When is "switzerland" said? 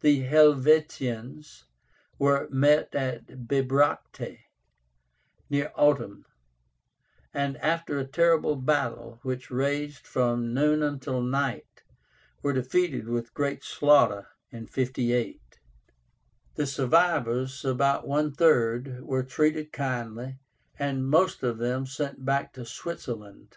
22.66-23.56